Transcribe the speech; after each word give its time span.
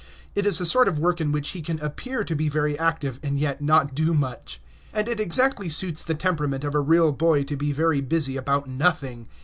It 0.33 0.47
is 0.47 0.59
a 0.59 0.65
sort 0.65 0.87
of 0.87 0.97
work 0.97 1.21
in 1.21 1.31
which 1.31 1.49
he 1.49 1.61
can 1.61 1.79
appear 1.79 2.23
to 2.23 2.35
be 2.35 2.49
very 2.49 2.75
active, 2.79 3.19
and 3.21 3.37
yet 3.37 3.61
not 3.61 3.93
do 3.93 4.15
much. 4.15 4.59
And 4.95 5.07
it 5.07 5.19
exactly 5.19 5.69
suits 5.69 6.01
the 6.01 6.15
temperament 6.15 6.63
of 6.63 6.73
a 6.73 6.79
real 6.81 7.11
boy 7.11 7.43
to 7.43 7.55
be 7.55 7.71
very 7.71 8.01
busy 8.01 8.35
about 8.35 8.65
nothing. 8.67 9.27